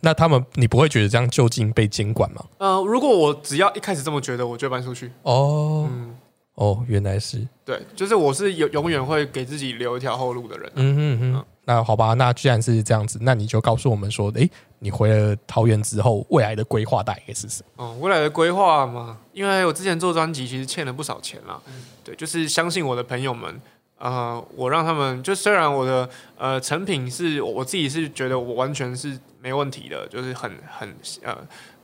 [0.00, 2.44] 那他们你不会觉得这样就近被监管吗？
[2.58, 5.10] 呃，如果我只要一开始这么觉得，我就搬出去。
[5.22, 6.16] 哦，嗯，
[6.54, 10.70] 哦，原来是，对，就是我是永永远会给自己留一条后路的人。
[10.76, 17.84] 嗯哼哼，那好吧，那既然是这样子，那你就告诉我们说，诶，你回了桃园之后，未来的规划大概是什么？
[17.84, 21.60] 哦，未来的规划嘛，因为我之前做专辑其实欠了不少钱啦。
[22.04, 23.60] 对，就是相信我的朋友们，
[24.02, 30.92] 呃，我让他们就虽然我的呃成品是我我自己是觉得我完全是没问题的，就是很很
[31.22, 31.38] 呃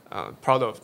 [0.09, 0.77] 呃 proud of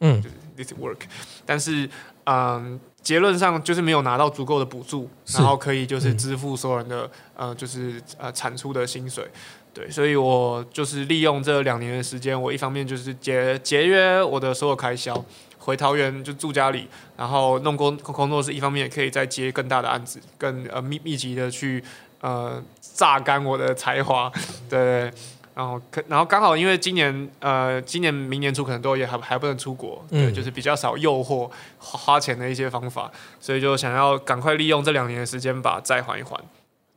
[0.00, 0.20] 嗯。
[0.20, 1.02] 就是 this work，
[1.46, 1.88] 但是
[2.24, 6.18] 嗯、结论上就是没有拿到足够的补助，然后可以就是嗯。
[6.18, 9.28] 支付所有人的、呃就是呃产出的薪水。
[9.72, 15.24] 对，所以我就是利用这两年的时间，我一方面就是节节约我的所有开销，
[15.58, 21.82] 回桃园就住家里，然后弄工工作室，一方面也可以再接更大的案子，更呃密密集的去
[22.20, 24.30] 呃榨干我的才华，
[24.68, 25.10] 对。
[25.52, 33.10] 然后可，然后刚好因为今年呃，今年明年初可能都也还还不能出国，对，嗯就是比较少诱惑花花钱的一些方法，
[33.40, 36.40] 所以就想要赶快利用这两年的时间把债还一还。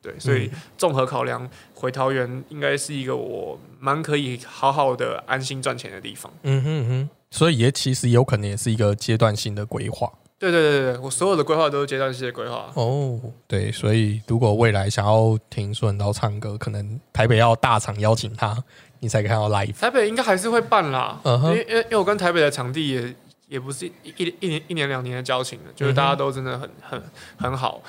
[0.04, 6.32] 对，所以综合考量，回桃园应该是一个我蛮可以好好的安心赚钱的地方。
[6.44, 10.12] 嗯哼哼，所以也其实有可能也是一个阶段性的规划。
[10.38, 12.70] 对对对对，我所有的规划都是阶段性的规划。
[12.74, 18.62] 哦，对，所以如果未来想要听顺刀唱歌，可能台北要大场邀请他，
[19.00, 19.74] 你才看到 live。
[19.80, 23.16] 台北应该还是会办啦，嗯因为因为因为我跟台北的场地也
[23.48, 27.02] 也不是一一一年一年两年的交情了，就是大家都真的很很
[27.38, 27.82] 很好，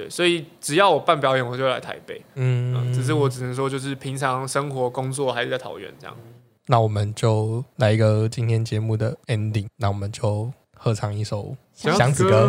[0.00, 6.16] 对，所以只要我办表演，我就来台北，嗯，嗯，只是我只能说就是平常生活工作还是在桃园这样。
[6.68, 11.54] 那我们就来一个今天节目的 ending，那我们就合唱一首
[11.98, 12.48] 《祥子歌》。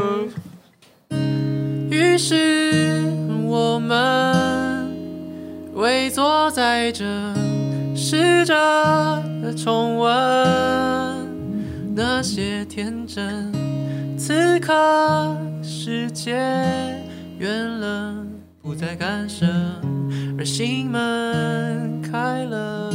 [1.90, 3.04] 于是
[3.46, 4.90] 我们
[5.74, 7.04] 围坐在这，
[7.94, 8.54] 试着
[9.58, 10.08] 重温
[11.94, 13.52] 那些天真。
[14.18, 16.38] 此刻世界
[17.42, 18.24] 远了，
[18.62, 19.48] 不再干涉，
[20.38, 22.94] 而心门开了。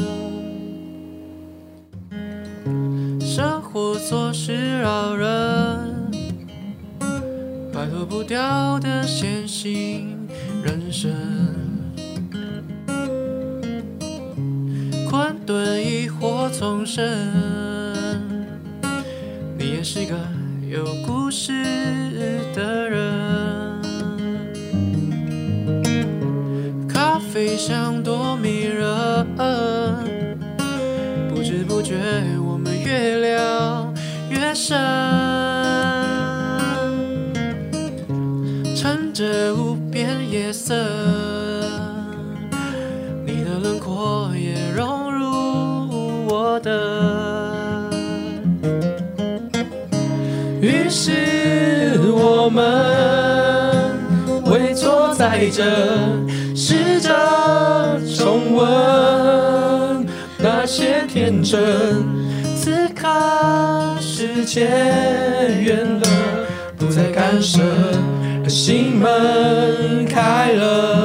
[3.20, 5.26] 生活琐事扰人。
[7.72, 10.16] 摆脱不掉的线性
[10.62, 11.12] 人生，
[15.10, 17.04] 困顿疑惑丛生。
[19.58, 20.16] 你也是个
[20.70, 21.52] 有故事
[22.54, 23.45] 的人。
[27.36, 29.26] 咖啡香多迷人，
[31.28, 31.94] 不知不觉
[32.42, 33.92] 我们越聊
[34.30, 34.74] 越深。
[38.74, 40.74] 趁着无边夜色，
[43.26, 45.28] 你的轮廓也融入
[46.26, 47.90] 我的。
[50.62, 53.92] 于是我们
[54.50, 55.62] 围坐在这，
[60.38, 62.04] 那些天真。
[62.56, 63.06] 此刻
[64.00, 66.08] 世界远了，
[66.76, 67.60] 不再干涉。
[68.48, 70.95] 心门开了。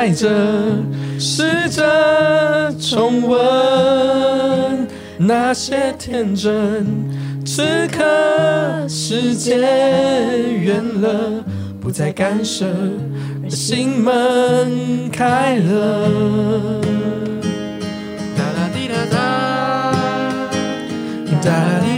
[0.00, 0.28] 坐在这，
[1.18, 4.88] 试着重温
[5.18, 6.86] 那些天真。
[7.44, 11.44] 此刻世界远了，
[11.82, 12.64] 不再干涉，
[13.50, 16.08] 心门开了。
[18.34, 19.92] 哒啦滴啦哒，
[21.42, 21.89] 哒啦滴。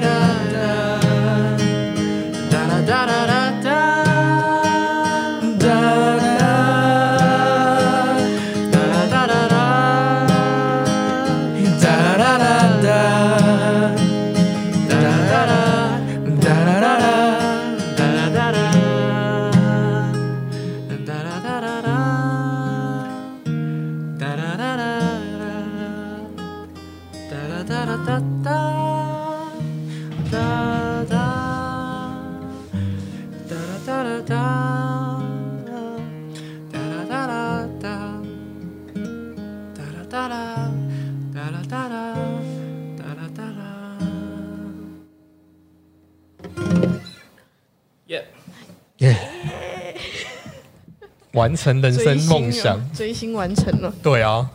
[51.33, 52.79] 完成人生梦想。
[52.93, 53.93] 追星完成了。
[54.03, 54.49] 对啊，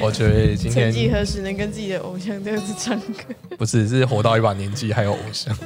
[0.00, 3.34] 我觉得今曾几天何时能跟自己的偶像这样子唱歌？
[3.56, 5.56] 不是是活到一把年纪还有偶像。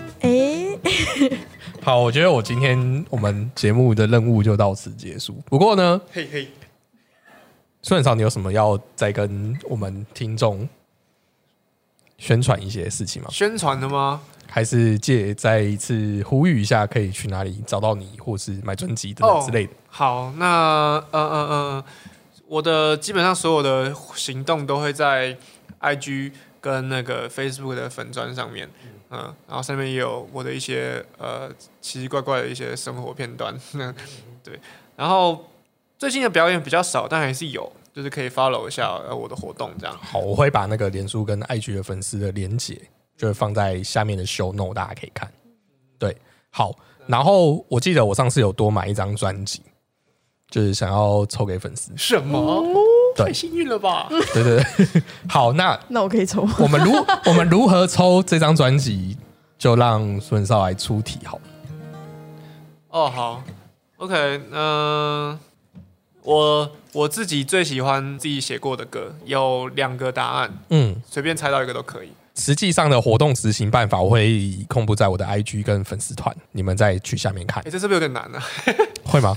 [1.89, 5.33] 哎，好，我觉得我今天我们节目的任务就到此结束。
[5.47, 6.47] 不过呢，嘿嘿，
[7.81, 10.69] 孙少，你有什么要再跟我们听众
[12.19, 13.29] 宣传一些事情吗？
[13.33, 14.21] 宣传的吗？
[14.47, 19.73] 还是借再一次呼吁一下，可以去哪里找到你，或是买专辑等等之类的？
[19.89, 21.85] 好，那嗯嗯嗯，
[22.49, 25.35] 我的基本上所有的行动都会在
[25.81, 28.69] IG 跟那个 Facebook 的粉砖上面，
[29.11, 31.49] 嗯、然后上面也有我的一些呃
[31.81, 33.95] 奇奇怪怪的一些生活片段，那
[34.45, 34.59] 对，
[34.97, 35.49] 然后
[35.97, 39.99] 最近的表演比较少，但还是有，就是可以 follow 一下呃我的活动这样。
[40.01, 42.81] 好，我会把那个连书跟 IG 的粉丝的连接，
[43.17, 45.33] 就是放在下面的 show note，大家可以看。
[45.99, 46.17] 对，
[46.51, 46.75] 好，
[47.07, 49.63] 然后我记得我上次有多买一张专辑，
[50.51, 51.93] 就是想要抽给粉丝。
[51.97, 52.63] 什么？
[53.25, 54.07] 对太幸运了吧！
[54.09, 56.49] 对对对， 好，那那我可以抽。
[56.59, 56.93] 我们如
[57.27, 59.17] 我们如何抽这张专辑，
[59.59, 61.43] 就让孙少来出题好了。
[62.91, 63.45] 哦，好
[63.99, 65.39] ，OK，嗯、
[66.23, 72.09] 我我自己最喜欢自己写过的歌有两个答案，嗯，随便猜到一个都可以。
[72.35, 78.45] 实际上的活动执行办法，我会公布在我的 IG 跟粉丝团，你们再去下面看哎、，这是不是有点难呢、啊？
[79.05, 79.37] 会吗？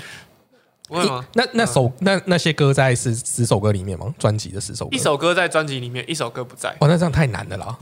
[0.91, 1.25] 不会吗？
[1.33, 4.13] 那那首那那些歌在十十首歌里面吗？
[4.19, 7.77] 专辑的十首歌，一首歌在专辑里面，一首歌不在，哦，那这样太难了啦。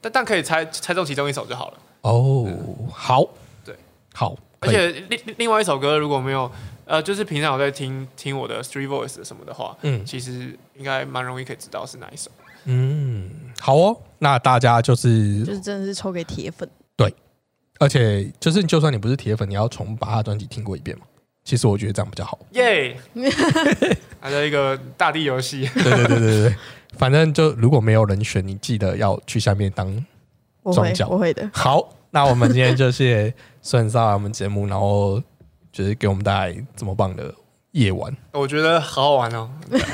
[0.00, 1.78] 但但可以猜猜中其中一首就好了。
[2.02, 2.46] 哦，
[2.92, 3.26] 好，
[3.64, 3.74] 对，
[4.14, 6.50] 好，而且另另外一首歌如果没有，
[6.84, 12.30] 呃，就是平常我在听听我的 Street Voice 什么的话，嗯其实应该蛮容易可以知道是哪一首。
[12.64, 13.96] 嗯，好哦。
[14.18, 17.14] 那大家就是就是真的是抽给铁粉，对
[17.78, 21.04] 而且就是，就算你不是铁粉，你要重把他专辑听过一遍嘛。
[21.42, 22.38] 其实我觉得这样比较好。
[22.52, 22.96] 耶，
[24.20, 25.68] 还有一个大地游戏。
[25.74, 26.56] 对对对对对，
[26.98, 30.06] 反正就如果没有人选，你记得要去下面当
[30.72, 31.50] 庄脚，我会的。
[31.52, 33.32] 好，那我们今天就谢
[33.62, 35.20] 孙少来我们节目，然后
[35.72, 37.34] 就是给我们带来这么棒的
[37.72, 38.14] 夜晚。
[38.32, 39.48] 我觉得好好玩哦，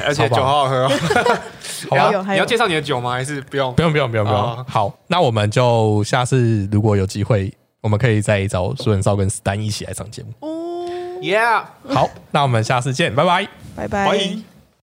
[0.04, 0.88] 而且酒好好喝。
[1.90, 3.12] 好，你要介绍你的酒吗？
[3.12, 3.72] 还是不用？
[3.74, 4.64] 不用不用不用不用。
[4.64, 10.30] 好，那我们就下次如果有机会，我们可以再找孙文少跟 Stan 一起来上节目。
[10.40, 10.55] 哦。
[11.20, 14.55] Yeah，好，那我们下次见，拜拜，拜拜，欢迎。